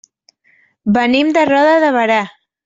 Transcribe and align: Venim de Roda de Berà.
Venim 0.97 1.29
de 1.37 1.45
Roda 1.51 1.77
de 1.85 1.93
Berà. 1.99 2.19